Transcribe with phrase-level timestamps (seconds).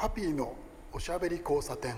[0.00, 0.54] ハピーの
[0.92, 1.96] おしゃべり交差点。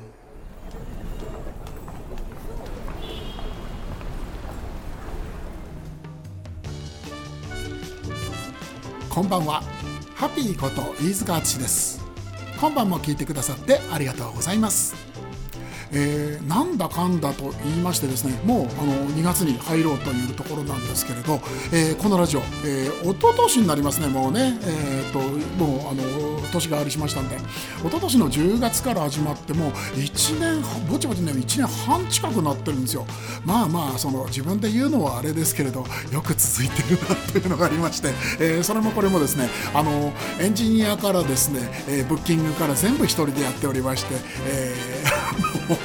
[9.11, 9.63] こんばんは。
[10.15, 12.03] ハピーこと飯塚敦です。
[12.59, 15.10] 今晩も聞いてくださってありがとうございます。
[15.93, 21.41] えー、なんだかんだと言いましてですねもうあの2月に入ろうというところなんですけれど、
[21.73, 25.19] えー、このラジオ、えー、一昨年になりますねもうね、えーと、
[25.63, 27.43] もうあの年がありしましたんで一
[27.85, 33.07] 昨年の10月から始まってもう1年ぼちぼちね1年半近くなってるんですよ。
[33.45, 38.09] まあまあその自分で言うのはあれですけれどよく続いてるなというのがありまして、
[38.41, 44.15] えー、それもこれもですねあのエンジニアからですね、えー、ブッキングから全部一人でやっておりまして、
[44.47, 45.20] えー、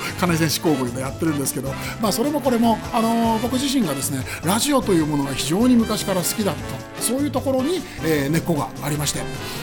[0.20, 9.20] 金井選手工具でやってるんですけど、まあ、それもこれも、あのー、僕自身がですねラジオというものが非常に昔から好きだったそういうところに、えー、根っこがありまして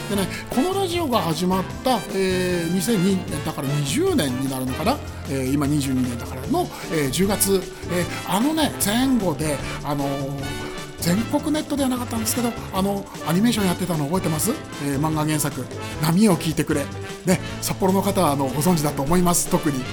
[0.09, 4.97] で、ね、このラジオが始まった、えー、2002だから20年になるのかな、
[5.29, 10.72] えー、今22年だからの、えー、10月、えー、あのね前後であのー
[11.03, 14.51] 全国ネットではなかったんですけどあのアニメーションやってたの覚えてます、
[14.85, 15.65] えー、漫画原作
[16.01, 16.85] 「波を聞いてくれ」
[17.27, 19.49] ね札幌の方はあのご存知だと思います。
[19.49, 19.83] 特に。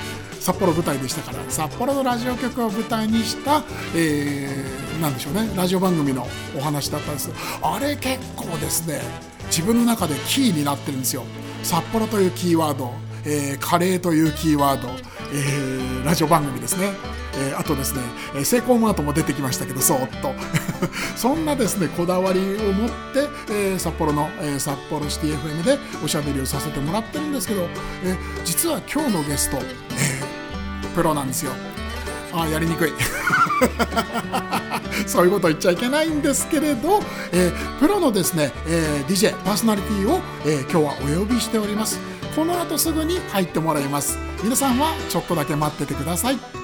[0.41, 1.39] 札幌舞台でしたから。
[1.51, 3.63] 札幌のラジオ局を舞台にした、
[3.95, 5.51] えー、なんでしょうね。
[5.55, 7.31] ラジオ番組のお話だったんです。
[7.61, 9.03] あれ結構ですね
[9.47, 11.25] 自分の中でキーになってるんですよ。
[11.63, 12.93] 札幌というキーワード、
[13.25, 14.89] えー、カレーというキーワード、
[15.33, 16.93] えー、ラジオ番組ですね。
[17.41, 18.03] えー、あとですね、
[18.35, 20.35] えセイコーマートも出てきましたけどそーっと。
[21.17, 22.95] そんなですねこだわりを持って、
[23.51, 27.69] えー、札幌の、えー、札幌シティ FM でおしゃべりをさせてもらってるんですけど、
[28.05, 29.75] え実は今日のゲスト、え
[30.95, 31.53] プロなんですよ。
[32.33, 32.93] あやりにくい。
[35.07, 37.01] そういうこと言っちゃいけないんですけれど、
[37.33, 41.99] えー、プロのですね、えー、DJ パーソナリティを、えー、今日はお呼びしております。
[42.37, 44.19] この後すぐに入ってもらいます。
[44.43, 46.60] 皆さんはちょっとだけ待っててください。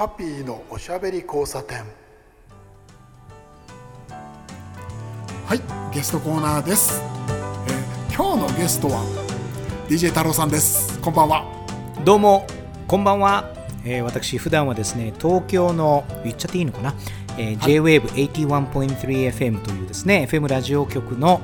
[0.00, 1.84] ハッピーのおしゃべり交差点。
[5.44, 5.60] はい
[5.94, 7.02] ゲストコーナーです、
[7.68, 9.02] えー、今日のゲストは
[9.90, 10.98] DJ 太郎さんです。
[11.00, 11.44] こんばんは。
[12.02, 12.46] どうも
[12.88, 13.52] こんばんは、
[13.84, 16.94] えー、私普段はですね東京の言っちゃっていいのかな、
[17.36, 21.42] えー、JWAVE81.3FM というですね FM ラジオ局の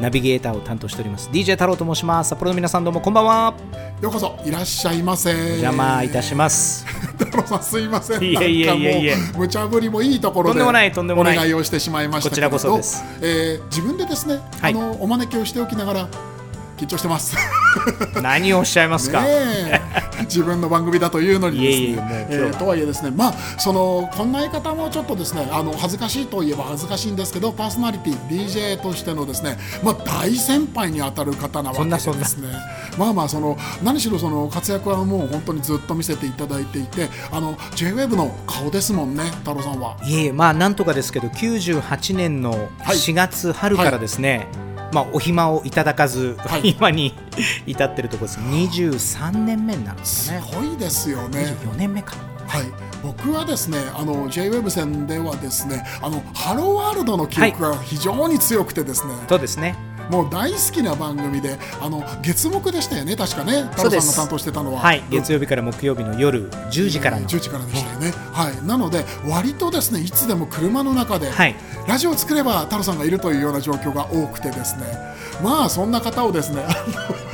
[0.00, 1.30] ナビゲーターを担当しております。
[1.30, 2.30] DJ 太郎と申します。
[2.30, 3.54] 札幌の皆さんどうもこんばんは。
[4.00, 5.32] ようこそいらっしゃいませ。
[5.32, 6.84] お邪魔いたします。
[7.16, 8.22] 太郎さんすいません。
[8.22, 9.16] いえいえいえいえ。
[9.36, 11.36] 無茶ぶりもいいところでとんでもないとんでもない。
[11.36, 16.08] お願いをしてしまいましたこちらこそです、えー、自分でですね、はい、あのお招きをしておきながら
[16.76, 17.36] 緊張してます。
[18.22, 19.24] 何をおっしゃいますか？
[20.22, 22.26] 自分の番組だというのにですね。
[22.30, 23.10] えー、とはいえですね。
[23.10, 32.48] まあそのこんな言い方もちょっとですねあの恥ずかしいといえば恥ずかしいんですけどパーソナリティ DJ としてのですねまあ大先輩にあたる方なわけですね。
[32.98, 39.96] まあまあその何しろその活躍はもう本当にずっと見せていただいていてあの JWEB の顔ですもんね太郎さんは。
[40.04, 47.12] いえまあなんとかですけど98年の4月春からですね、はいまあ、お暇をいただかず、はい、今に
[47.66, 48.38] 至ってるところです。
[48.38, 50.40] 23年目になるんですね。
[50.40, 51.56] すごいですよね。
[51.64, 52.14] 24年目か。
[52.46, 52.94] はい。
[53.02, 59.76] 僕はですねあの JWEB 戦ではですねあのハローワールドの記憶が非常に強くてですね、はい、そうですね
[60.10, 63.62] もう大好きな番組であの月木でしたよね確かね。
[63.72, 71.54] 太郎さんが担当してたのは、はい、月曜日から木曜日の夜10時からの、10時からでしたよね、はい、なので割とですねいつでも車の中で、はい、
[71.86, 74.84] ラジオを作れば太郎さんがいるというような状況が多くてですね。
[75.42, 76.64] まあそんな方をですね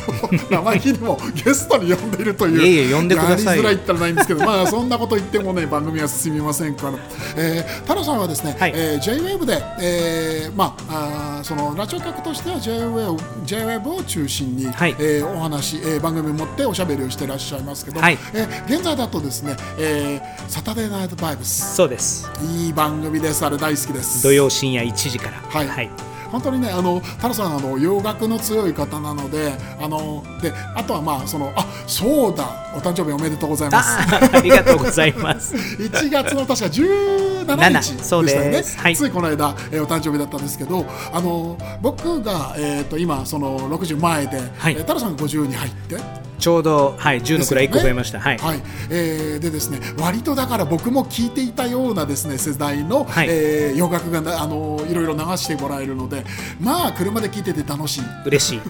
[0.51, 2.61] 生意気にもゲストに呼んでいるという。
[2.61, 6.99] いやいや呼んでくださいやりづらいったらないんですけどまあそんなこと言ってもね 番組は進みませんから、
[7.37, 22.29] えー、太郎さんはですね、はい、えー、JWAVE で、えー、まああそのラジオ局としては JWAVE, JWAVE を中心に、はい、えー、お話、えー、番組を持っておしゃべりをしていらっしゃいますけど、はい、えー、現在だとですね、えー、サタデーナイトバイブスそうです。
[22.57, 23.45] いい番組です。
[23.45, 24.23] あれ大好きです。
[24.23, 25.41] 土曜深夜1時から。
[25.49, 34.37] はい、はい本当にねあの太郎さんあの洋楽の強い方なのであのであとはまあそのあそうだお誕生日おめでとうございます。
[34.37, 35.55] ありがとうございます。
[35.83, 46.21] 1月の確か17日でしたよね、はい、ついこの間、えー、お誕生日だったんですけどあの僕が、えーと、今その60前で、はい、太郎さんが50に入って。
[46.41, 56.20] ちょうど、はい、10のくらい1個増えました、ね、はい、はい、えー、でですね割とだから僕も聞いていたようなですね世代の、はい、えー、洋楽があのいろいろ流してもらえるので
[56.61, 58.05] まあ車で聞いてて楽しい。
[58.27, 58.61] 嬉しい。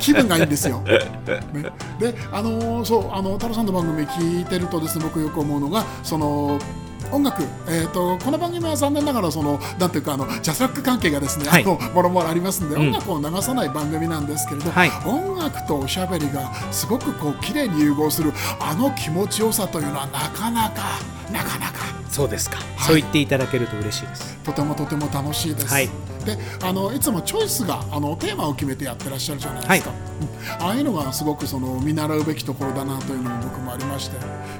[0.00, 0.98] 気分がいいんですよ、ね、
[1.98, 6.58] であのそうあの太郎さんの番組聞いてるとですね僕よく思うのがその
[7.10, 21.00] 音楽、えーと、この番組は残念ながらそのなんていうかあのジャスラック関係がですね、はい、あのもろもろありますんで、うん、音楽を流さない番組なんですけれど、はい、音楽とおしゃべりがすごくこう綺麗に融合するあの気持ちよさというのはなかなか
[21.30, 24.36] なかなかそうですか、はい、そう言っていただけると嬉しいです。
[24.44, 25.86] とてもとても楽しいです、はい、
[26.26, 29.98] であのいつもチョイスがあのテーマを決めてやってらっしゃるじゃないですか、はい、
[30.60, 34.16] ああいうのがすごくその見習うべきところだなというのも僕もありまして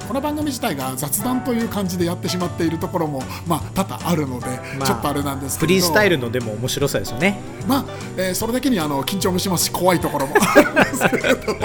[0.08, 4.46] この番組自体が雑談という感じでやってしまっているところもまあ多々あるので、
[4.78, 5.68] まあ、ちょっとあれなんですけど。
[5.68, 7.38] フリースタイルのでも面白さですよね。
[7.66, 7.84] まあ、
[8.16, 10.34] えー、それだけにあの緊張もしますし怖いところも。
[10.38, 11.54] あるんですけれど。
[11.54, 11.60] も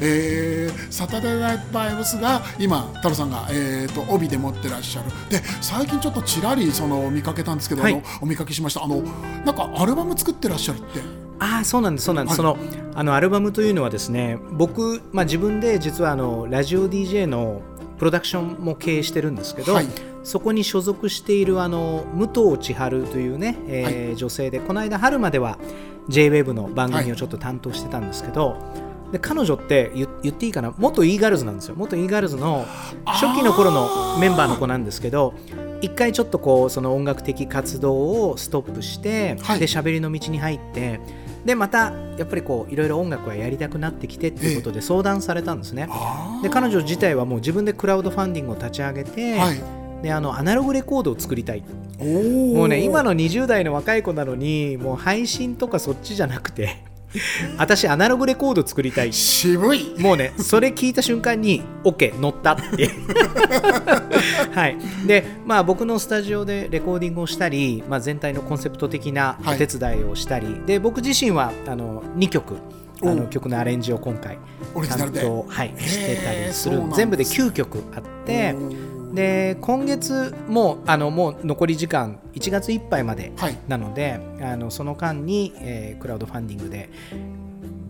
[0.00, 5.10] えー、サタデーナイトバイブスが今太郎さんが、えーと、帯で持ってらっしゃる。
[5.30, 8.84] で最近ちょっとちらりその見かけたんですけど、はい、お見かけしました。
[8.84, 9.02] あの
[9.44, 11.00] なんかアルバム作ってらっしゃるって。
[11.42, 17.62] ああそうなんですそうなんです、はい、そのあのアルバムというのはですね僕、まあ、自分で実はあのラジオ DJ の
[17.98, 19.86] プロダクションも経営してるんですけど、はい、
[20.22, 25.58] そこに所属しているあの武藤千春というね、えー、はい、女性でこの間春までは
[26.08, 28.56] JWAVE の番組をちょっと担当してたんですけど、
[29.12, 30.72] で彼女って言っていいかな？
[30.78, 31.74] 元 e ガールズなんですよ。
[31.76, 32.64] 元 e ガールズの
[33.04, 35.34] 初期の頃のメンバーの子なんですけど
[35.80, 41.00] 一回ちょっとこうその音楽的活動をストップして、はい、で喋りの道に入って
[41.44, 45.88] でまたやっぱりこういろいろ音楽はやりたくなってきてっていうことで相談されたんですね。
[46.42, 49.60] で彼女自体はもう自分でクラウドファンディングを立ち上げて、はい、
[50.02, 51.64] であのアナログレコードを作りたい。
[51.98, 56.82] もうね今の20代の若い子なのにもう配信とかそっちじゃなくて
[57.58, 59.12] 私アナログレコード作りたい。
[59.12, 59.94] 渋い。
[59.98, 62.90] もうねそれ聞いた瞬間に OK 乗ったって。
[64.52, 64.76] はい。
[65.06, 72.56] でまあ僕のスタジオでレコーディングをしたり、まあ、全体のコンセプト的なお手伝いをしたり、はい、で僕自身はあの2曲。
[73.02, 74.38] あの曲のアレンジを今回
[74.86, 76.82] 担当、はい、してたりする。
[76.94, 78.54] 全部で9曲あって
[79.12, 83.32] で今月もあのもう残り時間1月いっぱいまで
[83.68, 86.88] なので、はい、あのその間に、えー、クラウドファンディングで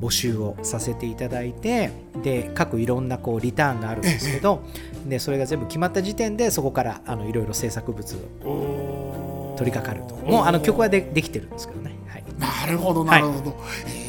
[0.01, 1.91] 募集をさせていただいて
[2.23, 4.63] で各いろんなこうリターンがあるんですけど
[5.07, 10.15] でそれが全部決まった時点でそこからあのいろいろ制作物を取り掛かると。
[10.27, 11.91] もうあの曲はでできてるんですけどね。
[12.07, 13.57] はい、なるほどなるほど、は
[13.97, 14.00] い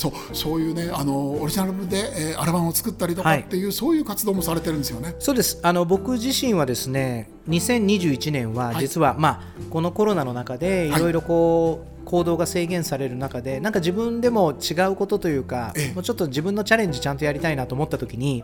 [0.00, 5.14] そうそういうねあのオリジナルで、えー、アルバムを作ったりとかっていう、はい、そういう活動もされてるんですよね。
[5.18, 5.58] そうです。
[5.62, 11.00] あの僕自身はですね2021年は実は、はい、まあ、このコロナの中でい。
[11.00, 18.42] ろいろこう、行動が制限される中でなんか自分でも違うことというかもうちょっと自分のチャレンジちゃんとやりたいなと思った時に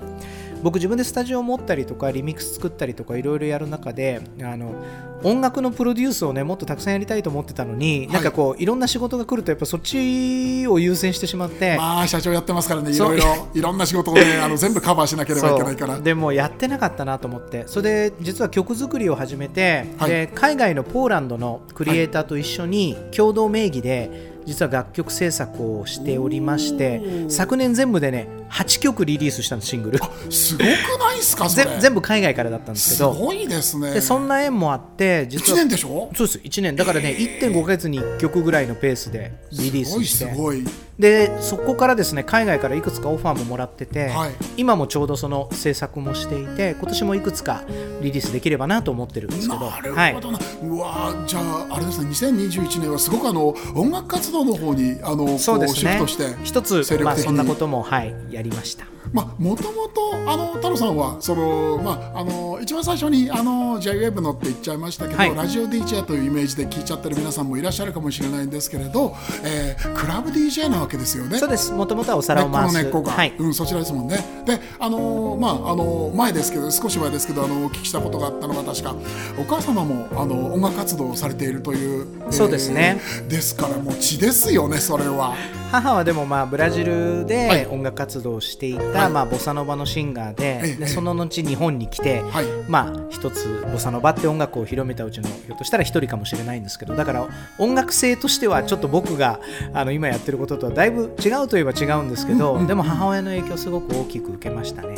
[0.67, 4.75] 僕自分でスタジオを持ったりとかリミックス作ったりとかいろいろやる中であの
[5.23, 13.49] 音楽のプロデュースをねもっとたくさんやりたいと思ってたのに、はい、なんかこういろんな仕事が来るとやっぱそっちを優先してしまってまあ社長やってますからねいろいろ。
[13.55, 16.01] いろんな仕事をね あの全部カバーしなければいけないから。
[16.01, 17.63] でもやってなかったなと思って。
[17.69, 29.99] それで実は曲作りを始めて、はい、で海外のポーランドのクリエイターと一緒に共同名義で、実は楽曲制作をしておりまして昨年全部でね8曲リリースしたんですシングル。
[30.31, 31.49] すごくないですか
[31.81, 33.13] 全部海外からだったんですけど。
[33.13, 33.93] すごいですね。
[33.93, 36.11] でそんな縁もあって実は1年でしょ？
[36.17, 36.77] そうです1年。
[36.77, 40.31] だからね1.5か月に1曲ぐらいのペースでリリースして。
[40.31, 40.65] すごい
[40.99, 47.65] でそこからですね海外からいくつかオファーももらってて、はい、今もちょうどその制作もしていて今年もいくつか
[48.01, 58.87] リリースできればなと思ってるんですけどなるほどな、はい、うわじゃああれですね2021年はすごくあの音楽活動の方にあのそうです、ね、シフトして一つ、まあ、そんなことも、はい、やりました。
[59.17, 71.39] まあ、もともとあの太郎さんはその、まあ、あの一番最初にあの JWEB のって言っちゃいましたけど、はい、ラジオ DJ というイメージで聞いちゃってる皆さんもいらっしゃるかもしれないんですけれど、えー、クラブ DJ なわけですよね。
[71.39, 74.19] そうですもともとはお皿を回す根っこの根っこが、はい、うん、そちらですもんね。
[74.45, 78.95] であのまああの前ですけど少し前ですけどあのお聞きしたことがあったのが確か
[79.39, 85.35] お母様もあの音楽活動をされているという、そうですね、ですからもう血ですよねそれは。
[85.81, 97.29] 母はでもまあブラジルで音楽活動をしていた、はい、まあボサノバのシンガーででその後日本に来て、はい、まあ一つボサノバって音楽を広めたうちのひょっとしたら一人かもしれないんですけどだから
[97.59, 99.41] 音楽性としてはちょっと僕が
[99.75, 104.97] あの今やってることとはだいぶ違うといえば違うんですけど、でも母親の影響すごく大きく受けましたね。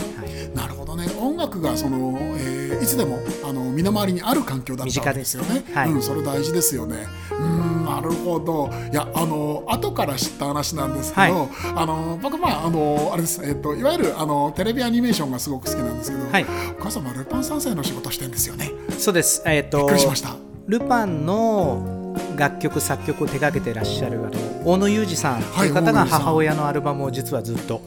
[0.49, 1.07] はい、なるほどね。
[1.21, 5.65] 音楽がその、えー、いつでもあの身の回りにある環境だったわけですよね。
[5.73, 7.07] はい、うん、それ大事ですよね。
[7.33, 8.71] うんなるほど。
[8.93, 11.33] いやあの後から知った話なんですけど、はい、
[11.77, 16.45] あの僕まああのあれです、えっと、いわゆるあのテレビアニメーションがすごく好きなんですけど、はい、
[16.79, 18.71] お母様ルパン三世の仕事してんですよね。
[18.99, 20.37] そうです、えー、っと、びっくりしました。
[20.67, 24.31] ルパンの楽曲作曲を手掛けてらっしゃるあの
[24.65, 27.81] 大野裕二さんという方が母親のアルバムを実はずっと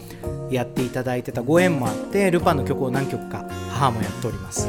[0.52, 4.68] やっていただいてたご縁もあってルパンの曲を何曲か母もやっております。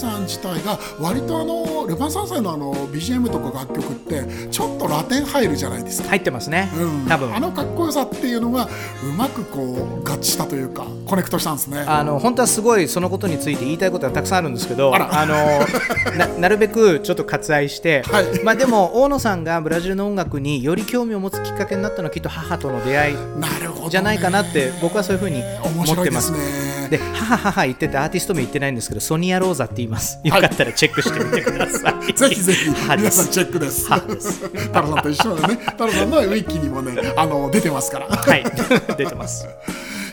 [0.00, 6.08] さん自体が割とあのルパン三世のあの BGM とか楽曲ってちょっとラテン入るじゃないですか。
[6.08, 7.34] 入ってますね、うん、多分。
[7.34, 11.80] あのかっこよさっていうのがうまくこう合致したというかコネクトしたんですね。
[11.86, 15.34] あの本当はすごいそのことについて言いたいことはたくさんあるんですけどあの
[16.16, 23.16] ななるべくちょっと割愛して、はい、まあでも大野さんがブラジルの音楽により興味を持つきっかけになったのはきっと母との出会い
[23.90, 26.32] じゃないかなって僕はそういうふうに思ってます。
[26.90, 30.18] で母母言っててアーティスト名言ってないんですけどソニア・ローザって言います。
[30.24, 32.70] よかったらチェックしてみてください、 ぜひぜひ。
[32.70, 33.84] 皆さんチェックです。
[33.84, 35.54] 太郎さんと一緒でね。
[35.66, 38.06] 太郎さんのウィッキにもねあの出てますから。
[38.08, 38.44] はい。
[38.96, 39.46] 出てます。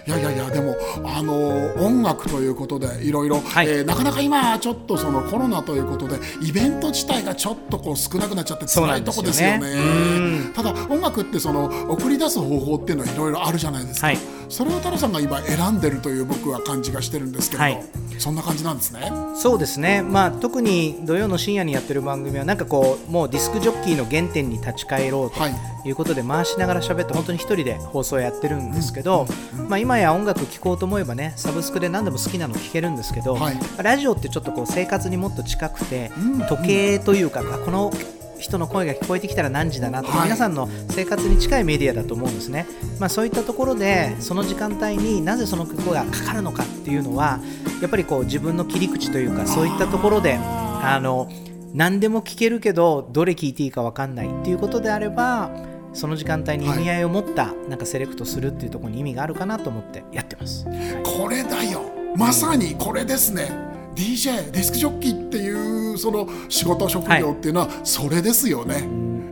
[0.07, 14.17] いやいやいやでもあの音楽ということでいろいろ、はい、えー、なかなか今ちょっとそのコロナということでイベント自体がちょっとこう少なくなっちゃって辛いとこですよね、ね、ただ音楽ってその送り出す方法っていうのはいろいろあるじゃないですか、はい、
[14.49, 17.83] それを太郎さんが今選んでるという僕は感じがしてるんですけど、はい、
[18.17, 19.11] そんな感じなんですね。
[19.35, 20.01] そうですね。
[20.01, 25.51] まあ特に土曜の深夜にやってる番組はなんかこうもうディスクジョッキーの原点に立ち返ろうとい。
[25.91, 29.25] うことで回しながら喋って本当に一人で放送やってるんですけど、
[29.69, 37.91] まあ今や音楽聴こうと思えばねサブスクで何でも好きなの聴けるんですけど、はい、ラジオってちょっとこう生活にもっと近くて、うん、時計というか、この
[38.39, 42.67] 人の声が聞こえてきたら何時だなと、はい、皆さんの生活に近いメディアだと思うんですね、
[43.00, 47.39] まあ、そういったところでその時間帯になぜその曲がかかるのかっていうのは
[47.82, 51.29] やっぱりこう自分の切り口というかそういったところであの
[51.74, 55.51] 何でも聞けるけどどれ聞いていいか分かんないっていうことであれば
[55.94, 60.65] その時間帯に意味合いを持ったなんかセレクトするっていうところに意味があるかなと思ってやってます。
[61.03, 61.82] これだよ。
[62.15, 63.66] まさにこれですね
[63.97, 68.87] DJ ディスクジョッキーっていうその仕事職業っていうのはそれですよね。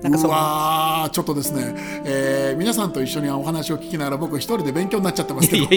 [0.09, 0.27] はい、う。
[0.27, 5.67] わちょっとですね、えー、皆さんと一緒にお話を聞きながら僕一人で勉強になっちゃってますけど。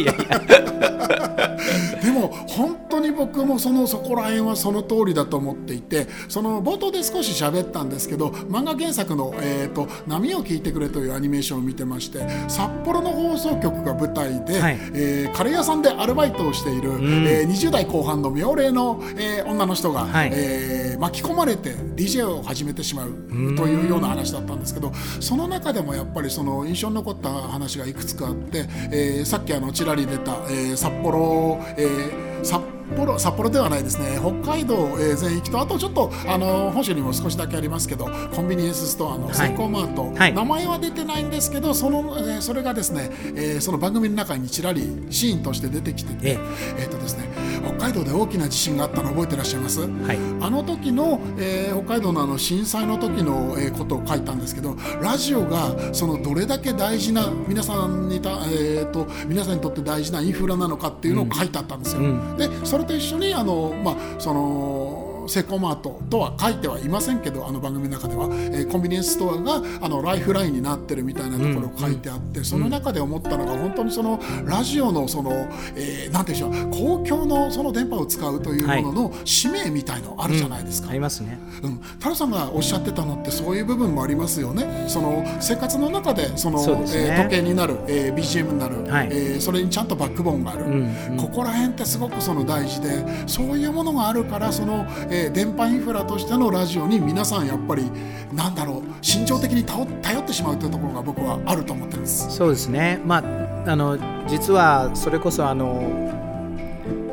[2.03, 34.19] でも本当に僕もそのそこら辺はその通りだと思っていてその冒頭で少し喋ったんですけど漫画原作の、えーと「波を聞いてくれ」というアニメーションを見てまして札幌の放送局が舞台で、はい、えー、カレー屋さんでアルバイトをしている、うん、えー、20代後半の妙齢の、えー、女の人が、はい、えー、巻き込まれて DJ を始めてしまうというような話だったんですけどその中でもやっぱりその印象に残った話がいくつかあって、えー、さっきあのちらり出た、えー、札幌、えー、札幌幌札幌ではないですね。
[34.21, 46.39] 北海道、えー、全域とあとちょっとあの本州にも少しだけありますけどコンビニエンスストアのセイコーマート、はい、名前は出てないんですけどその、えー、それがですね、えー、その番組の中にちらりシーンとして出てきてて、え
[46.79, 46.89] え。
[46.89, 47.29] ー、とですね
[47.77, 62.01] 北海道で大きな地震があったの覚えてらっしゃいます、はい、あの時の、えー、北海道のあの震災の時の、えー、ことを書いたんですけどラジオがそのどれだけ大事な皆さんにた、えーと、皆さんにとって大事なインフラなのかっていうのを書いてあったんですよ。
[62.01, 64.88] うん、でそれと一緒にあの、まあ、その
[65.29, 80.87] セコマートとは書いてはいませんけどあの番組の中では、えー、コンビニエンスストアがあのライフラインになってるみたいなところを書いてあって、うん、その中で思ったのが本当にそのラジオのその、えー、なんていうんでしょう公共のその電波を使うというものの使命みたいのあるじゃないですか。
[80.87, 81.39] うん、ありますね。
[81.63, 84.87] うん、太郎さんがおっしゃってたのってそういう部分もありますよね。
[84.89, 97.91] その生活の中でそのそ、ね、えー、時計になる、えー、BGM になる、はい、えー、それにちゃんとバックボーンがある、うんうん、ここら辺ってすごくその大事でそういうものがあるからその、えー、電波インフララとしてのラジオに皆さんやっぱり
[98.33, 99.85] なんだろう心情的に頼
[100.21, 102.31] ってしまうというところが僕はあると思ってます。
[102.31, 103.99] そうですね、まあ、あの
[104.29, 106.09] 実はそれこそあの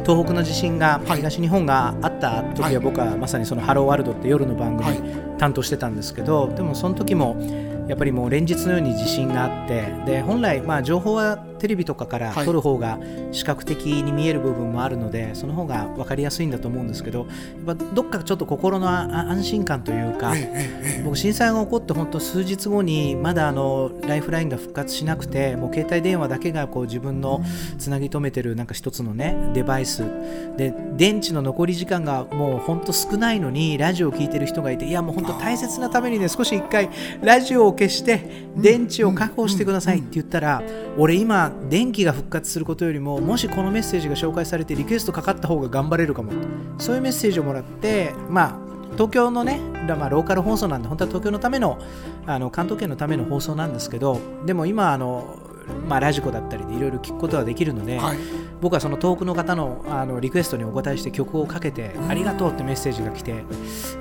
[0.05, 4.99] 東北の地震が東日本があった時は僕はまさにその「ハローワールド」って夜の番組
[5.39, 7.35] 担当してたんですけどでもその時も
[7.87, 12.99] やっぱりもう連日のように地震があってで本来まあ情報はテレビとかから撮る方が
[13.31, 17.27] 視覚的に見える部分もあるので、はい、その方が分かりやすいんだと思うんですけど
[17.65, 20.33] やっぱどっかちょっと心の安心感というか、
[21.03, 27.41] 僕震災が起こって本当数日後にまだあのライフラインが復活しなくてもう携帯電話だけがこう自分の
[27.77, 30.03] つなぎ止めてるなんか一つのねデバイス。
[30.57, 36.89] で電池の残り時間がもう本当少ないのにラジオを聴いてる人がいていやもう本当大切なためにね少し一回
[37.21, 40.63] ラジオを消して電池を確保してくださいって言ったら
[40.97, 46.31] 俺今電気が復活することよりももしこのメッセージが紹介されてリクエストかかった方が頑張れるかも
[46.77, 51.79] そういうメッセージをもらってまあ東京のね、まあ、ローカル放送なんで本当は東京のための
[52.25, 55.37] あの関東圏のための放送なんですけどでも今あの
[55.87, 58.17] まあ、ラジコだったりでいろいろ聞くことができるので、はい、
[58.61, 63.43] 僕はその遠くの方のあのリクエストにお答えして曲をかけて、ありがとうってメッセージが来て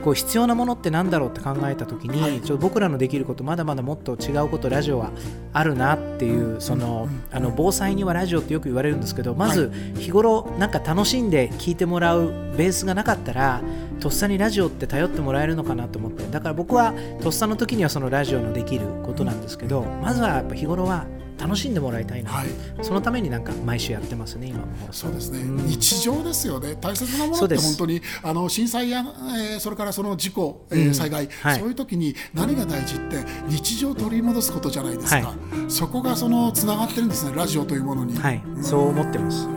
[0.03, 5.11] こう必要なものって何だろうって考えた時に、はい、ちょ僕らのできることまだまだもっと違うことラジオは
[5.53, 13.61] あるなっていうそのあの防災にはラジオってよく言われるんですけどまず日頃なんか楽しんで聴いてもらうベースがなかったら
[14.01, 21.07] とっさにラジオって頼ってもらえるのかなと思ってだから僕はとっさの時にはそのラジオのできることなんですけどまずはやっぱ日頃は
[21.39, 22.47] 楽しんでもらいたいな、はい、
[22.83, 24.67] そのためになんか毎週やってますね今も。
[24.91, 26.77] そうですね、うん、日常ですよね。
[26.81, 39.53] 大切なものって本当にあの震災や、えー、それからその事故、えー、災害、はい、そういう時に何が大事って日常を取り戻すことじゃないですか、はい、そこがそのつながってるんですねラジオというものに、はい、うん、そう思ってます、は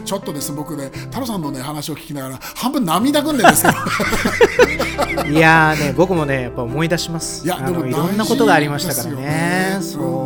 [0.00, 0.04] い。
[0.04, 3.72] ちょっとです僕ね太郎さんのね話を聞きながら半分涙ぐんでですよ。
[5.30, 7.44] いやね僕もねやっぱ思い出します。
[7.44, 10.21] いやでもいろんなことがありましたからね、ね、そう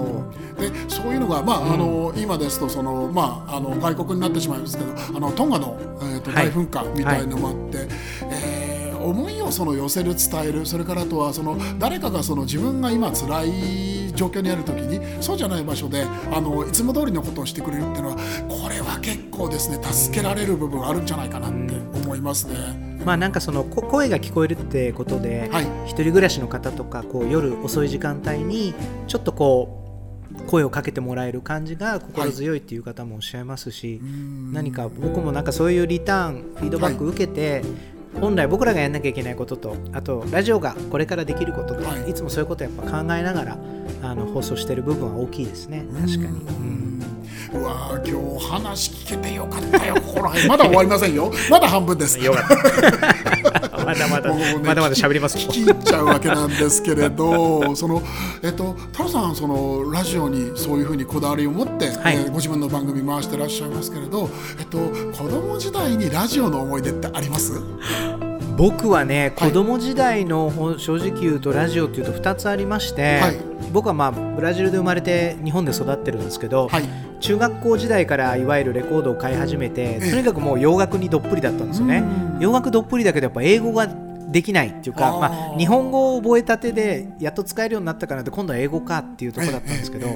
[0.70, 7.88] でそういうのが、まあ、うん、あの今ですとその、まあ、あの外国になってしまいますけどあのトンガの、えーと、大噴火みたいのもあって、はい、
[8.32, 18.16] えー、思いをその寄せる伝えるそれからあとはその誰かがその自分が今辛い状況にある時にそうじゃない場所であのいつも通りのことをしてくれるっていうのは
[18.48, 22.96] これは結構ですね助けられる部分あるんじゃないかなって思いますね。
[23.04, 28.74] まあなんかその声が聞こえるってことで、はい、一人暮らしの方とかこう夜遅い時間帯に
[29.06, 29.85] ちょっとこう
[30.46, 34.10] 声をかけてもらえる感じが心強いっていう方もおっしゃいますし、はい、
[34.52, 37.64] 何か僕もなんかそういうリターンフィードバック受けて、はい、
[38.20, 43.58] 本来僕らがやんなきゃいけないこととあとラジオがこれからできることと、はい、いつもそういうことをやっぱ考えながら
[44.02, 45.84] あの放送してる部分は大きいですね。
[46.00, 46.76] 確かに。
[47.54, 50.48] うわ今日話聞けてよかったよここら辺。
[50.48, 51.32] まだ終わりませんよ。
[51.48, 52.18] まだ半分です。
[52.18, 52.56] よかった。
[53.24, 53.25] ま
[54.26, 58.02] だ まだ、ね、まだ喋ります聞き入っちゃうわけなんですけれど その
[58.42, 64.28] えっと太郎さんそのラジオにそういうふうにこだわりを持って、はい、えー、ご自分の番組回してらっしゃいますけれど
[64.58, 64.78] えっと
[65.16, 67.52] 子供時代にラジオの思い出ってあります？
[68.56, 73.36] 僕はね、子供時代の正直言うとラジオっていうと2つありまして、はい、
[73.70, 76.84] 僕はまあブラジルで生まれて日本で育ってるんですけど、はい、
[77.20, 82.02] 中学校時代からいわゆるレコードを買い始めてとにかくもう洋楽にどっぷりだったんですよね。
[82.40, 83.88] 洋楽どっぷりだけどやっぱ英語が
[84.28, 90.08] できないっていうかまあ、日本語を覚えたてでやっと使えるようになったからって今度は英語かっていうところだったんですけど。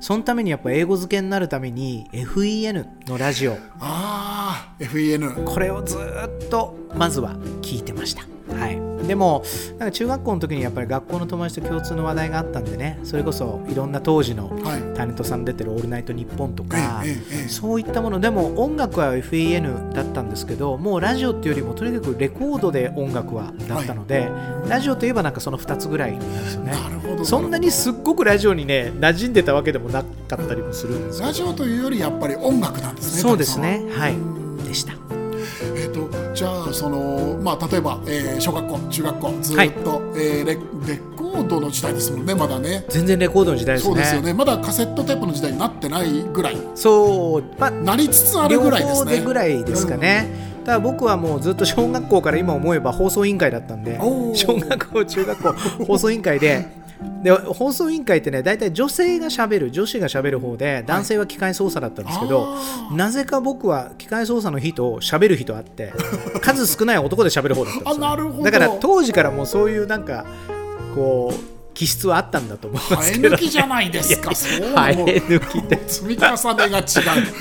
[0.00, 3.52] そのためにやっぱ英語付けになるために FEN のラジオ。
[3.80, 8.22] ああ FEN これをずっとまずは聞いてました。
[8.54, 14.56] はいでもなんか中学校の時にやっぱり学校の友達と共通の話題があったんでねそれこそいろんな当時の
[14.94, 17.02] タレントさん出てる「オールナイトニッポン」とか、
[17.48, 18.20] そういったもの。
[18.20, 26.72] でも音楽は FEN だったんですけどもうラジオっていうよりもとにかくレコードで音楽はだったので、はい、ラジオといえばなんかその2つぐらいなんですよね。
[27.24, 33.82] そんなにすっごくラジオにね馴染んでたわけでもなかったりもするんですラジオというよりやっぱり音楽なんですねそうですね。
[33.90, 34.14] はい。
[34.68, 34.92] でした。
[35.74, 42.86] えーと、じゃあその、まあ、例えば、えー、小学校中学校ずっと、はい、えー、レレコードの時代ですもんねまだね。
[42.88, 43.94] 全然レコードの時代ですね。
[43.94, 44.32] そうですよね。
[44.32, 46.56] まだカセットテープの時代になってないぐらい。
[46.74, 49.20] そう、まあ、なりつつあるぐらいですね。
[49.20, 53.98] ぐらいですかね、うん、ただ僕はもうずっと小学校から今思えば放送委員会だったんで
[54.34, 55.52] 小学校中学校
[55.84, 56.68] 放送委員会で
[57.22, 65.92] で放送委員会ってね大体女性がしゃべる女子がしゃべる方で男性は機械操作だったんですけど、はい、なぜか僕は機械操作の日としゃべる日とあって
[66.40, 70.24] 数少ない男でしゃべる方だったんですよ、だから当時からもうそういうなんか
[70.94, 74.34] こう気質はあったんだと思いますけど、ね、抜きじゃないですか。
[74.36, 76.82] そう生え抜きで 積み重ねが違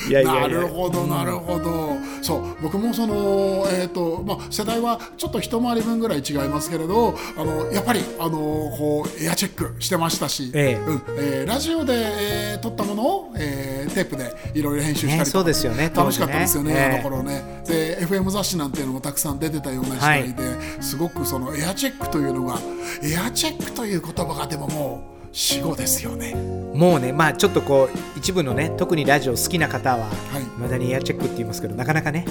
[0.07, 0.09] う。
[0.09, 0.33] いやいや。
[0.33, 1.97] なるほどなるほど。
[2.21, 8.31] そう僕もそのえっ、ー、とまあ世代はちょっと一回り分ぐらい違いますけれど、あのやっぱりあの
[8.77, 15.91] こうエアチェックしてましたし、ええうんえー、ラジオで、えー、撮ったものを、えー、テープでいろいろ編集したりとか、ね、そうですよね。
[15.93, 17.63] 楽しかったですよね、ねあの頃ね。
[17.67, 22.57] で FM 雑誌なんていうのもたくさん出てたような時代で、はい、すごくそのエアチェックというのが
[23.03, 26.35] エアチェックという言葉葉がでももう死後ですよね。
[26.73, 32.25] もうねまあちょっとこう一部のね特にラジオ好きな方は、はい、まだにエアチェックって言いますけどなかなかね。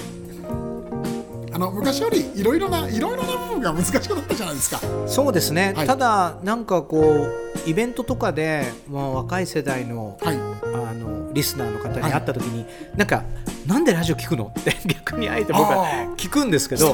[1.51, 4.79] あの昔よりいろいろないろいろな部分が難しくなったじゃないですか。
[5.07, 13.23] そうですね、はい、ただなんかこうイベントとかで、まあ、若い世代の,、はい、あのリスナーの方に会った時に、はい、なんか
[13.67, 14.71] なんでラジオ聞くのって
[15.09, 16.93] 逆にあえて僕は聞くんですけど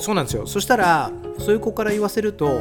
[0.00, 0.46] そうなんですよ。
[0.46, 2.60] そしたらそういう子から言わせると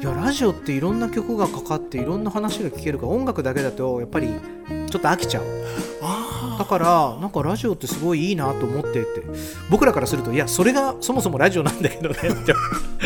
[0.00, 5.44] いやラジオっていろんな曲がかかっていろんな話が聞けるから音楽だけだとやっぱりちょっと飽きちゃう。
[6.58, 9.22] だからなんかラジオってすごいいいなと思ってって。
[9.70, 12.54] 僕らからするといやそれがそもそもラジオなんだけどねって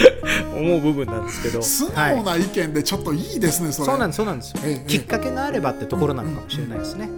[0.55, 1.63] 思う部分なんですけど。
[1.63, 3.87] 素直な意見でちょっといいですね、それ。
[3.87, 4.53] そうなんですそうなんです。
[4.53, 4.89] よ、ええ。
[4.89, 7.09] きっかけがあればってところなのかもしれないですね、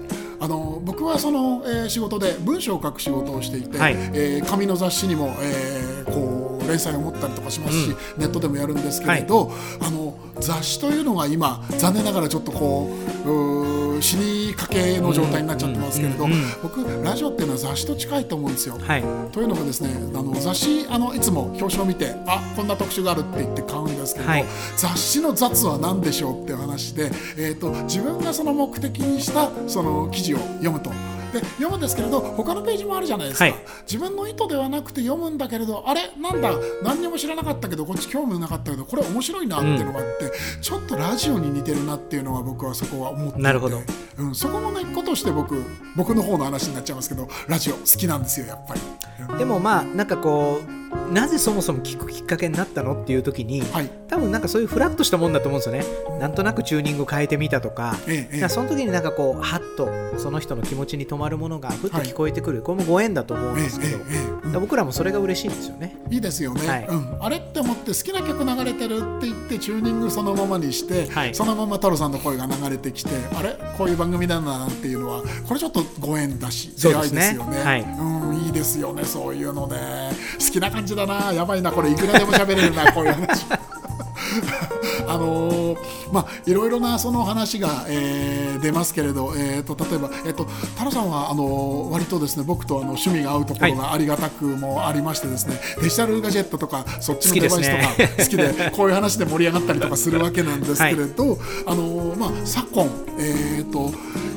[0.40, 3.94] あの僕はその、えー仕事で文章を書く仕事をしていて、はい。
[4.12, 12.88] えー紙の雑誌にも、えーこう連載を持ったりとかしますし、ネットでもやるんですけれど、あの雑誌というのが今残念ながらちょっとこ
[13.26, 16.26] ううー死にかけの状態になっちゃってますけれど、
[16.62, 18.78] 僕ラジオっていうのは雑誌と近いと思うんですよ。
[18.78, 19.02] はい
[19.32, 24.44] というのがですねあの雑誌あのいつも表紙を見てあこんな特集があるって言って買うんですけど、はい
[24.76, 30.90] 雑誌の雑は何でしょうっていう話で、えー、と自分がその目的にしたその記事を読むと。
[31.34, 33.54] で読むんですけれど他のページもあるじゃないですか、はい。
[33.86, 36.10] 自分の意図ではなくて読むんだけれどあれ？
[36.18, 36.52] なんだ？
[36.82, 43.82] 何にも知らなかったけどこっち興味なかったけどこれ面白いなっていうのがあって、ちょっとラジオに似てるなっていうのは僕はそこは思ってなるほど。
[44.16, 45.62] うん、そこの根っことして僕
[45.96, 48.80] 僕の方の話になっちゃいますけどラジオ好きなんですよやっぱり。
[49.28, 49.38] うん。
[49.38, 50.60] でもまあなんかこ
[51.03, 53.90] うなぜそもそも聞くきっかけになったのっていう時に、はい。
[54.08, 56.18] 多分なんかそういうフラッとしたもんだと思うんですよね。
[56.18, 58.48] なんとなくチューニング変えてみたとか,、ええええ。
[58.48, 59.88] その時になんかこうハッと
[60.18, 65.96] その人の気持ちに留まるものがふっと聞こえてくる、これもご縁だと思うんですけど、えうん僕らもそれが嬉しいんですよね。
[66.10, 66.86] いいですよね、はい。
[66.86, 71.34] うん、あれって思って好きな曲流れてるって言ってチューニングそのままにして、はい。
[71.34, 73.56] そのまま太郎さんの声が流れてきてあれ？
[73.76, 77.20] こういう番組だなっていうのはこれちょっとご縁だし出会いですね。
[77.20, 77.62] ですよね。
[77.62, 77.82] はい。
[77.82, 80.10] うん、いいですよねそういうのね。
[80.38, 83.44] 好きな感じだなやばいなこれいくらでも喋れるな こういう話。
[85.06, 85.76] あのー
[86.12, 103.92] まあいろいろなその話が、えー出ますけれど、えー、と例えば、えー、と太郎さんはあのー割とですね僕とあの趣味が合うところがありがたくもありましてですね、デジタルガジェットとかそっちのデバイスとか好きでこういう話で盛り上がったりとかするわけなんですけれど、あのーまあ、昨今、えー、と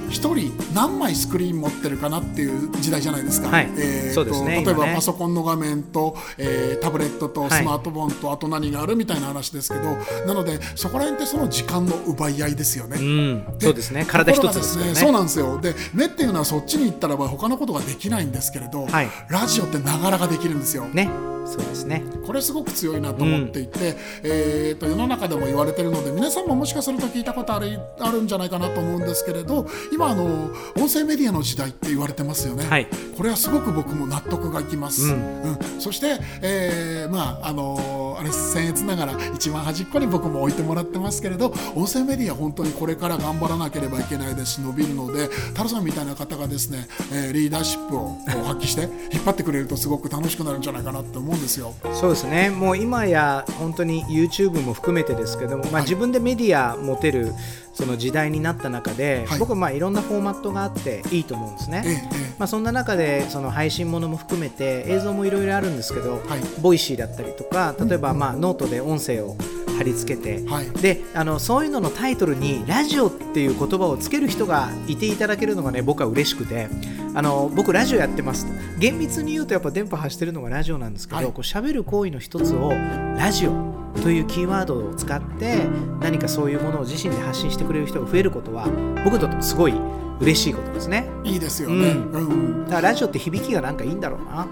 [0.09, 3.49] 一人何枚スクリーン持ってるかなっていう時代じゃないですか。
[3.49, 3.69] はい。
[3.77, 12.97] えーと例えばパソコンの画面と、えータブレットとはいスマートフォンとあと何があるみたいな話ですけど、なのでそこら辺ってその時間の奪い合いですよね。
[12.99, 13.45] うん。
[13.59, 14.05] そうですね。
[14.07, 14.93] 体一つですよね。
[14.93, 15.59] ところがそうなんですよ。
[15.61, 19.09] で目っていうのはそっちに行ったらば他のことができないんですけれど、はい。
[19.29, 20.85] ラジオってながらができるんですよ。
[20.85, 21.09] ね
[21.47, 22.03] そうですね。
[22.25, 32.87] これすごく強いなと思っていて、えーと世の中でも言われてるので皆さんももしかすると聞いたことあるあるんじゃないかなと思うんですけれど今あの音声メディアの時代って言われてますよね、はい。
[33.15, 35.57] これはすごく僕も納得がいきます、ううんん。
[35.79, 51.73] そして、えーまああのあれ僭越ながら一番端っこに僕も置いてもらってますけれど音声メディア本当にこれから頑張らなければいけないですし伸びるので太郎さんみたいな方がですね、えーリーダーシップを発揮して引っ張ってくれるとすごく楽しくなるんじゃないかなって思うんですよ。
[51.93, 57.33] そうですねもう今や本当に YouTube も含めてですけども、まあ、自分でメディア持てる
[57.77, 59.39] その時代になった中で、はい。
[59.39, 61.83] 僕はまあいろんなフォーマットがあっていいと思うんですね。
[61.85, 62.35] ええええ。
[62.39, 66.21] まあ、そんな中でその配信ものも含めて映像もいろいろあるんですけど、はい。
[66.59, 69.35] Voicy だったりとか例えばまあノートで音声を
[69.77, 70.69] 貼り付けて、はい。
[70.71, 76.69] であのそういうののタイトルにラジオっていう言葉をつける人がいていただけるのがね僕は嬉しくて
[77.13, 78.53] あの僕ラジオやってますと。
[78.79, 81.25] 厳密に言うとやっぱ電波発してるのがラジオなんですけど、はい。
[81.27, 85.59] こう喋る行為の一つをラジオというキーワードを使って
[85.99, 88.65] 何かそういうものを自身で発信してくれる人が増えることは
[89.03, 89.73] 僕にとってもすごい
[90.19, 91.09] 嬉しいことですね。
[91.23, 91.89] いいですよね。
[91.89, 94.47] うんうんだからラジオって響きがなんかいいんだろうな。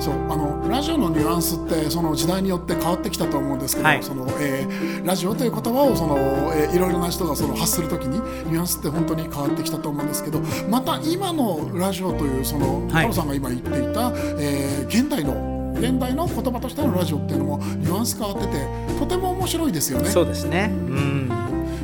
[0.00, 6.16] そうあのラジオのニュアンスってその時代によって変わってきたと思うんですけど、はいそのえーラジオという言葉をその、
[6.54, 8.18] えーいろいろな人がその発するときに
[8.50, 15.53] ニュアンスって本当に変わってきたと思うんですけどまた今のラジオというそのはい太郎さんが今言っていた、えー現代の
[15.84, 18.66] 現代の言葉としてのラジオっていうのもニュアンス変わってて
[18.98, 20.08] とても面白いですよね。
[20.08, 20.70] そうですね。
[20.72, 21.30] うん。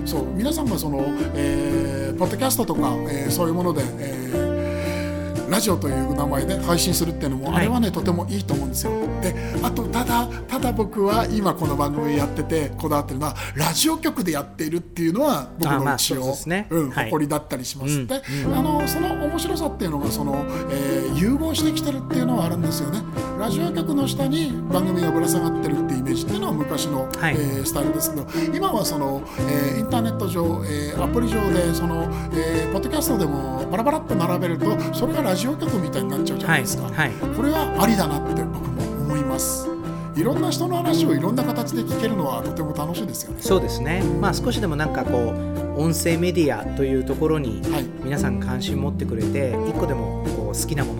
[0.07, 4.50] そう皆さんがその、えーポッドキャストとか、えーそういうもので、えー
[5.51, 8.93] ラジオという名前で配信するっていうのも、はいあれはねとてもいいと思うんですよ。
[9.21, 17.93] であとただただ僕は今この番組やっててこだわってるのはラジオ局でやっているっていうのは僕の一応、ねうん、はい誇りだったりします。
[17.95, 18.23] うんで、
[18.55, 23.03] あのその面白さっていうのがその、えー融合してきてるっていうのはあるんですよね。
[23.39, 27.35] ラジオ局の下に番組がぶら下がってるっていうイメージっていうのは昔の、はい。
[27.35, 37.11] えースタイルですけど今はその、えーインターネット上、えーアプリ上でその、えーポッドキャストでもバラバラっと並べるとそれがラジオ局みたいになっちゃうじゃなはいいですか、はい。
[37.37, 39.69] これはありだなって僕も思います。
[40.17, 43.41] いろんな人の話をいろんな形で聞けるのはとても楽しいですよね。
[43.41, 44.03] そうですね。
[44.21, 47.85] まあ少しでもなんかこう音声メディアというところにはい。
[48.03, 51.00] 皆さん関心持ってくれて一個でもこう好きなもの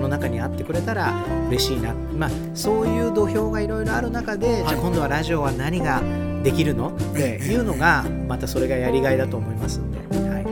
[0.00, 1.92] その中にあってくれたら嬉しいな。
[1.92, 6.02] まあそういう土俵がいろいろある中で、じゃあ今度はラジオは何が
[6.42, 6.88] できるの？
[6.88, 9.98] っていうのがまたそれがやりがいだと思いますんで。
[9.98, 10.44] はい。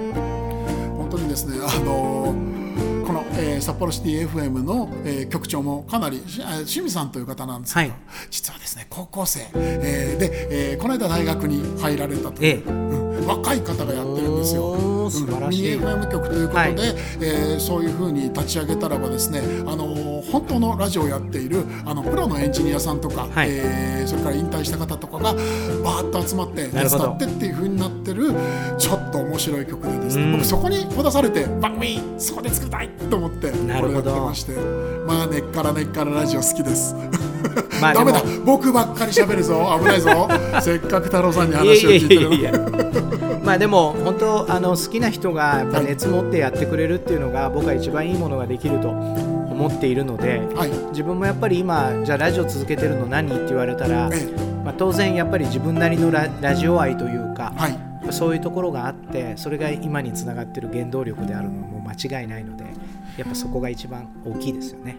[0.98, 2.34] 本当にですねあの
[3.06, 7.98] この、えーー、札幌シティ FM の、えー、局長もかなり清水さんという方なんですけど、はい、
[8.30, 14.97] 実はですね高校生、えー、で、えー、この間大学に入られたという、ええうん、若い方がやってるんですよ。
[15.10, 16.74] 素晴らしい、うん、FM 局ということで、はい、
[17.20, 25.40] えー、そういうふうに立ち上げたらばですねあの本当のラジオをやっているあのプロのエンジニアさんとか、はい、えー、それから引退した方とかがバー
[26.02, 28.32] ッと集まって手伝ってっていうふうになってる
[28.78, 34.88] ちょっと面白い曲でですね、うん、僕そこにこだされて番組そこで作りたいと思ってこれやってまして。
[35.08, 36.94] まあ根っから根っからラジオ好きです。
[37.80, 38.22] まあ、 ダメだ。
[38.44, 39.78] 僕ばっかり喋るぞ。
[39.80, 40.28] 危ないぞ。
[40.60, 42.28] せっかく太郎さんに話を聞いてる
[43.42, 54.10] まあでも本当あの好きな人がやっぱ熱持ってやってくれるっていうのが僕は一番いいものができると思っているので、はい、自分もやっぱり今じゃあラジオ続けてるの何って言われたら、
[54.64, 62.64] まあ、当然やっぱり自分なりのララジオ愛というか、はい、そういうところがあってそれが今につながってる原動力であるのも間違いないので
[63.16, 64.96] やっぱそこが一番大きいですよね。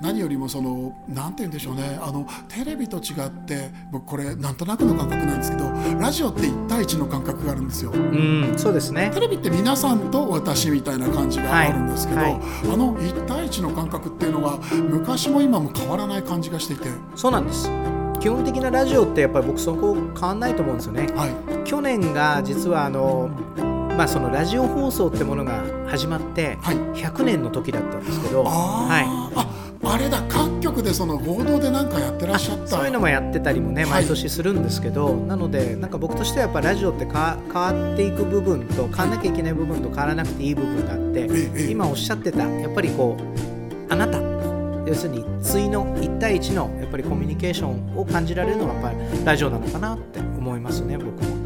[0.00, 1.98] 何よりもその何て言うんでしょうね。
[2.00, 7.92] あのテレビと違って僕これなんとなくの感覚なんですけどラジオって1対1の感覚があるんですよ。
[7.92, 9.10] うんそうですね。
[9.12, 12.32] テレビって皆さんと私みたいな感じがあるんですけど、はい。
[12.32, 12.40] はい、
[12.72, 14.58] あの1対1の感覚っていうのが
[14.90, 16.88] 昔も今も変わらない感じがしていて。
[17.14, 17.70] そうなんです。
[18.20, 21.06] 基本的なラジオってやっぱり僕そこ変わんないと思うんですよね。
[21.14, 23.30] はい、去年が実はあの
[23.98, 32.66] まあ、そのラジオ放送ってものが始まって100年の時だったんですけど、はい、あれだ各局でその合同で何かやってらっしゃった。
[32.66, 44.18] そういうのもやってたりもね毎年するんですけど、はい、なのでなんか僕としてはやっぱラジオってか変わっていく部分と変わらなきゃいけない部分と変わらなくていい部分があって、今おっしゃってたやっぱりこうあなた
[44.86, 51.37] 要するに対の1対1のやっぱりコミュニケーションを感じられるのはやっぱりラジオなのかなって思いますね僕も。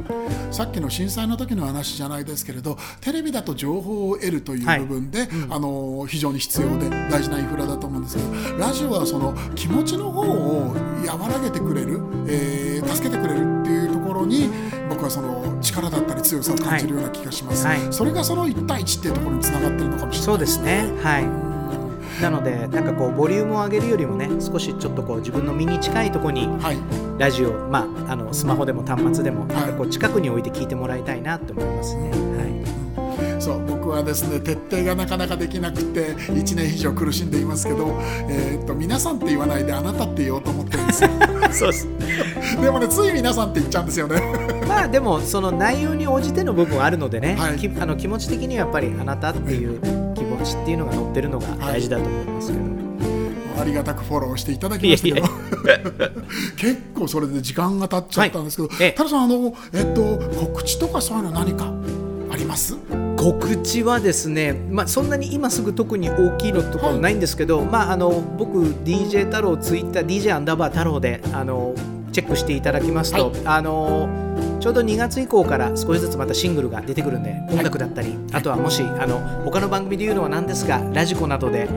[0.50, 10.74] さっきの震災の時の話じゃないですけれどテレビだと情報を得るという部分で、はいうん、あの非常に必要で大事なインフラだと思うんですけどラジオはその気持ちの方を
[11.06, 14.50] 和らげてくれる、えー、助けてくれるっていうところに
[14.88, 17.82] 僕はその力だったり強さを感じるような気がします、はい。
[17.82, 20.92] はい、それがその1対1っていうところにつながってるのかもしれないそうですね。
[21.02, 21.51] はい
[22.22, 26.48] なのでなんかこうボリュームを上げるよりもね少しちょっとこう自分の身に近いところに、
[27.18, 32.10] ラジオ、まあ、あのスマホでも端末でも、なんかこう近くに置いて聞いてもらいたいなと思いますね。
[32.10, 41.10] はい、そう僕はですね徹底がなかなかできなくて1年以上苦しんでいますけど、えー、っと皆さんって言わないであなたって言おうと思ってるんですよ。
[41.50, 41.88] そうです。
[42.60, 44.20] でもねつい皆さんって言っちゃうんですよね。
[44.68, 50.01] まあでもその内容に応じての部分はあるのでね、はい、あの気持ち的にはやっぱりあなたっていう
[50.42, 52.68] 気持ちっていうのが乗ってるのが大事だと思いますけど、は
[53.58, 55.28] い、ありがたくフォローしていただきましたけど。
[56.58, 61.72] 結構それで時間が経っちゃったんですけど、はい、たださんあの、えっと、告知とかそういうの何か
[62.30, 62.76] あります？
[63.16, 71.72] 告知はですね、まあ、そんなに今すぐ特に大きいのところないんですけど、はい、まあ、あの僕 DJ 太郎ツイッター DJ アンダーバー太郎であの
[72.12, 74.08] チェックしていただきますと、はい、あの
[74.60, 81.68] ちょうど2月以降から少しずつまたシングルが出てくるんで音楽だったり、はい、あとはもしあの他の番組で言うのは何ですがラジコなどで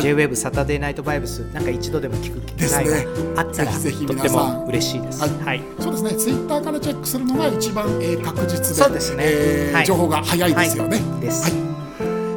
[0.00, 5.20] J-WAVE サタデーナイトバイブスなんか一度でも聞く機会があったら、ね、ぜひとっても嬉しいです。
[5.22, 6.14] はい、はい、そうですね。
[6.14, 11.00] ツイッターからチェックするのが一番、えー、確実で、そうですね、えー、情報が早いですよね。
[11.20, 11.73] です。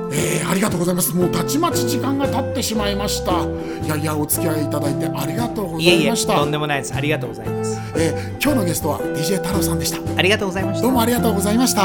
[0.10, 1.16] はいえー、ありがとうございます。
[1.16, 3.44] もうたちまち時間が経ってしまいました。
[3.44, 6.36] いやいやお付き合いいただいてありがとうございました。
[6.36, 6.94] とんでもないです。
[6.94, 10.00] ありがとうございます、えー、今日のゲストは DJ 太郎さんでした。
[10.18, 10.84] ありがとうございました。
[10.84, 11.82] どうもありがとうございました。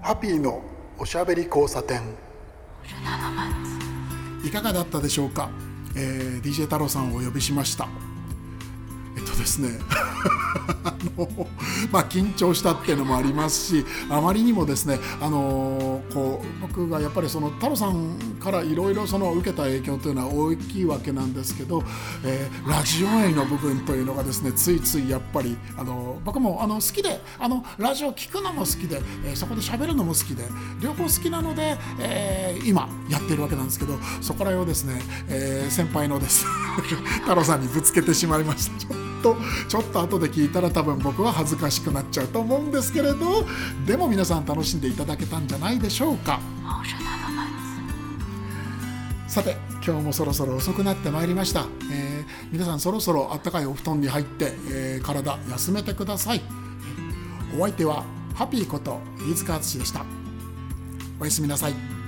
[0.00, 0.62] ハッピーの
[0.98, 1.98] おしゃべり交差点。
[1.98, 2.33] い
[4.54, 5.50] かがだったでしょうか、
[5.96, 7.88] えー、DJ 太郎さんをお呼びしました。
[9.16, 9.68] えっとですね。
[10.84, 11.46] あ の
[11.90, 21.82] まあ緊張したっていうのもありますしあまりにもですねあのこう僕がやっぱりその太郎さんからいろいろその受けた影響というのは大きいわけなんですけど、
[22.24, 30.44] えー、ラジオ愛の部分というのがですねついついやっぱりあの僕もあの好きであのラジオ聞くのも好きで、えー、そこで喋るのも好きで
[30.80, 36.46] 両方好きなので、えー、今やっているわけなんですけどそこら辺をですね、えー、先輩のです
[37.22, 38.78] 太郎さんにぶつけてしまいました。
[38.78, 39.36] ちょっと
[39.68, 43.44] ちょっと後で聞いたら多分僕は恥ずかしくなっちゃうと思うんですけれど
[43.86, 46.40] でも皆さん楽しんでいただけたんじゃないでしょうか。
[49.28, 56.40] さて今日もそろそろ遅くなってまいりました、えー、皆さんそろそろあったかいお布団に入って、えー、体休めてください。
[57.58, 60.04] お相手はハッピーこと飯塚敦でした。
[61.18, 62.03] おやすみなさい。